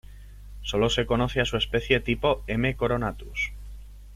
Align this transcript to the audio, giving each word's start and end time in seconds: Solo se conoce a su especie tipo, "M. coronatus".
Solo 0.63 0.89
se 0.89 1.05
conoce 1.05 1.41
a 1.41 1.45
su 1.45 1.57
especie 1.57 1.99
tipo, 1.99 2.43
"M. 2.47 2.75
coronatus". 2.75 3.51